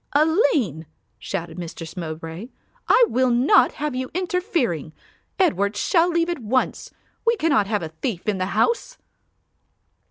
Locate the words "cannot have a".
7.35-7.89